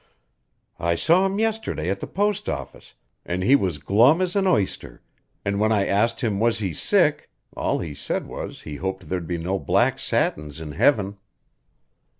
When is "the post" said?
1.99-2.49